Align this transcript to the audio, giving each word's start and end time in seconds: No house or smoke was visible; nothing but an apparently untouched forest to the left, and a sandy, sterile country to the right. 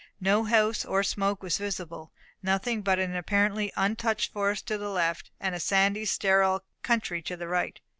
No 0.19 0.45
house 0.45 0.83
or 0.83 1.03
smoke 1.03 1.43
was 1.43 1.59
visible; 1.59 2.11
nothing 2.41 2.81
but 2.81 2.97
an 2.97 3.15
apparently 3.15 3.71
untouched 3.77 4.33
forest 4.33 4.65
to 4.65 4.79
the 4.79 4.89
left, 4.89 5.29
and 5.39 5.53
a 5.53 5.59
sandy, 5.59 6.05
sterile 6.05 6.63
country 6.81 7.21
to 7.21 7.37
the 7.37 7.47
right. 7.47 7.79